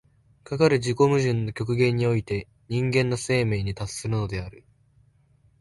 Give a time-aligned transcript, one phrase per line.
[0.43, 4.65] かかる自己矛盾の極限において人間の生命に達するのである。